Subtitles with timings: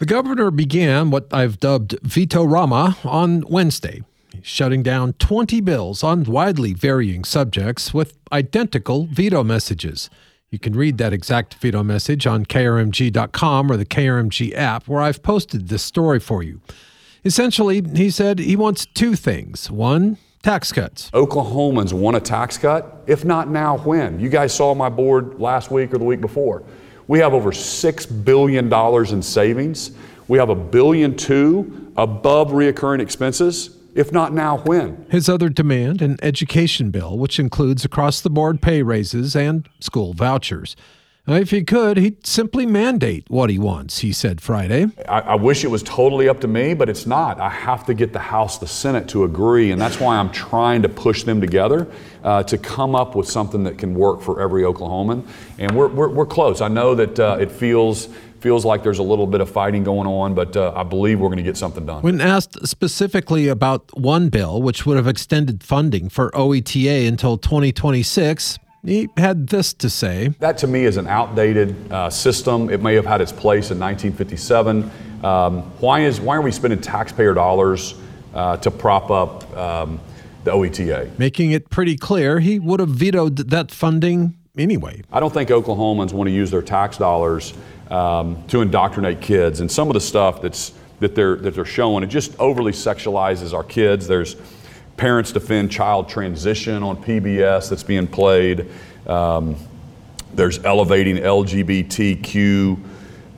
[0.00, 4.02] The governor began what I've dubbed Veto Rama on Wednesday,
[4.40, 10.08] shutting down 20 bills on widely varying subjects with identical veto messages.
[10.48, 15.22] You can read that exact veto message on krmg.com or the KRMG app, where I've
[15.22, 16.62] posted this story for you.
[17.22, 19.70] Essentially, he said he wants two things.
[19.70, 21.10] One, tax cuts.
[21.10, 23.04] Oklahomans want a tax cut.
[23.06, 24.18] If not now, when?
[24.18, 26.64] You guys saw my board last week or the week before.
[27.10, 29.90] We have over $6 billion in savings.
[30.28, 33.76] We have a billion two above reoccurring expenses.
[33.96, 35.06] If not now, when?
[35.10, 40.12] His other demand, an education bill, which includes across the board pay raises and school
[40.12, 40.76] vouchers.
[41.36, 44.86] If he could, he'd simply mandate what he wants, he said Friday.
[45.08, 47.40] I, I, wish it was totally up to me, but it's not.
[47.40, 50.82] I have to get the House, the Senate to agree, and that's why I'm trying
[50.82, 51.86] to push them together
[52.24, 55.26] uh, to come up with something that can work for every Oklahoman.
[55.58, 56.60] And we're, we're, we're close.
[56.60, 58.08] I know that uh, it feels
[58.40, 61.28] feels like there's a little bit of fighting going on, but uh, I believe we're
[61.28, 62.02] going to get something done.
[62.02, 68.58] When asked specifically about one bill, which would have extended funding for OETA until 2026,
[68.84, 72.70] he had this to say That to me is an outdated uh, system.
[72.70, 74.90] It may have had its place in 1957.
[75.22, 77.94] Um, why, is, why are we spending taxpayer dollars
[78.34, 80.00] uh, to prop up um,
[80.44, 81.18] the OETA?
[81.18, 85.02] Making it pretty clear he would have vetoed that funding anyway.
[85.12, 87.52] I don't think Oklahomans want to use their tax dollars
[87.90, 89.60] um, to indoctrinate kids.
[89.60, 93.52] And some of the stuff that's, that, they're, that they're showing, it just overly sexualizes
[93.52, 94.06] our kids.
[94.06, 94.36] There's
[95.00, 98.66] Parents Defend Child Transition on PBS that's being played.
[99.06, 99.56] Um,
[100.34, 102.78] there's elevating LGBTQ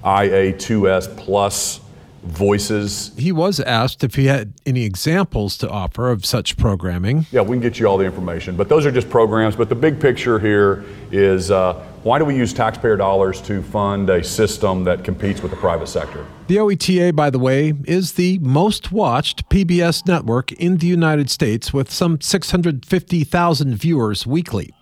[0.02, 1.78] IA2S plus
[2.24, 3.12] voices.
[3.16, 7.26] He was asked if he had any examples to offer of such programming.
[7.30, 9.54] Yeah, we can get you all the information, but those are just programs.
[9.54, 14.10] But the big picture here is uh, why do we use taxpayer dollars to fund
[14.10, 16.26] a system that competes with the private sector?
[16.48, 21.72] The OETA, by the way, is the most watched PBS network in the United States
[21.72, 24.74] with some 650,000 viewers weekly.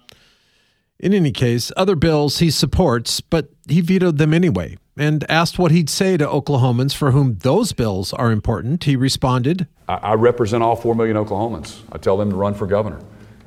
[0.98, 4.76] In any case, other bills he supports, but he vetoed them anyway.
[4.97, 9.66] And asked what he'd say to Oklahomans for whom those bills are important, he responded
[9.88, 11.80] I, I represent all 4 million Oklahomans.
[11.91, 13.00] I tell them to run for governor.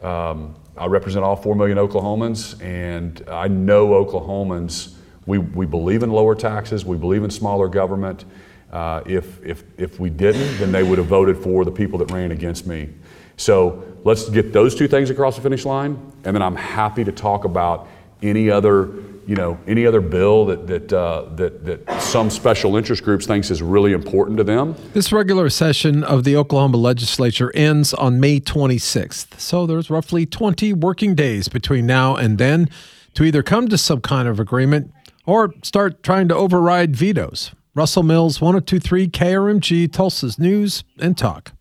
[0.03, 6.11] Um, I represent all 4 million Oklahomans, and I know Oklahomans, we, we believe in
[6.11, 8.25] lower taxes, we believe in smaller government.
[8.71, 12.11] Uh, if, if, if we didn't, then they would have voted for the people that
[12.11, 12.89] ran against me.
[13.37, 17.11] So let's get those two things across the finish line, and then I'm happy to
[17.11, 17.87] talk about
[18.23, 18.85] any other,
[19.25, 23.49] you know, any other bill that that uh, that that some special interest groups thinks
[23.49, 24.75] is really important to them.
[24.93, 30.73] This regular session of the Oklahoma legislature ends on May 26th, so there's roughly 20
[30.73, 32.69] working days between now and then
[33.13, 34.91] to either come to some kind of agreement
[35.25, 37.51] or start trying to override vetoes.
[37.75, 41.53] Russell Mills, 1023 KRMG, Tulsa's News and Talk.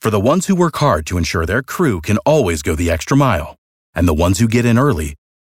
[0.00, 3.16] For the ones who work hard to ensure their crew can always go the extra
[3.16, 3.56] mile,
[3.94, 5.14] and the ones who get in early